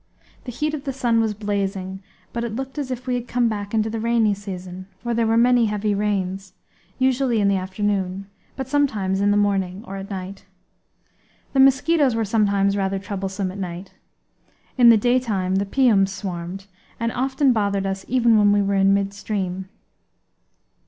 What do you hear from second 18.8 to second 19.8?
midstream.